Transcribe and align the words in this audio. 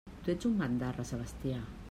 Tu 0.27 0.31
ets 0.33 0.47
un 0.49 0.55
bandarra, 0.61 1.07
Sebastià! 1.11 1.63